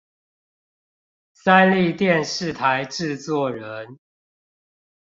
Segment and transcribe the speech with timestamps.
[1.33, 3.99] 三立電視台製作人